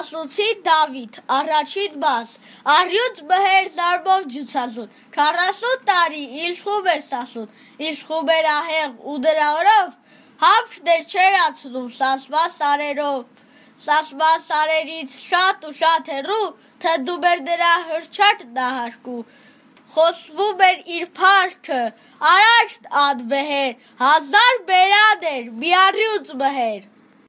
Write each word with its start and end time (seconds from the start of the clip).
Ասուցի 0.00 0.44
Դավիթ, 0.64 1.16
առաջին 1.36 1.96
մաս, 2.02 2.30
առյուծ 2.74 3.18
բհեր 3.30 3.66
զարմով 3.72 4.22
ջուցասուն, 4.34 4.92
40 5.16 5.72
տարի 5.88 6.22
իշխում 6.44 6.86
էր 6.92 7.02
սասուն, 7.08 7.50
իշխում 7.88 8.30
էր 8.34 8.48
ահեղ 8.52 8.94
ու 9.12 9.16
դրա 9.26 9.48
օրով, 9.56 9.90
համքներ 10.44 11.02
չեր 11.10 11.36
ացնում 11.40 11.90
սասմա 11.98 12.44
սարերով, 12.54 13.42
սասմա 13.88 14.30
սարերից 14.46 15.18
շատ 15.26 15.66
ու 15.68 15.74
շատ 15.82 16.08
հեռու, 16.14 16.48
թնդում 16.84 17.26
էր 17.32 17.42
նրա 17.50 17.72
հրճատ 17.90 18.46
նահարկու, 18.56 19.24
խոսվում 19.98 20.64
էր 20.70 20.80
իր 21.00 21.10
փառքը, 21.20 21.82
արաշտ 22.32 22.88
անվեհեր, 23.04 23.76
հազար 24.00 24.64
բերան 24.72 25.28
էր, 25.34 25.52
մի 25.60 25.76
առյուծ 25.82 26.34
բհեր։ 26.44 26.88